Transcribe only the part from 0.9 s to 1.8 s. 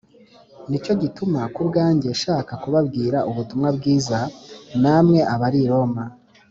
gituma ku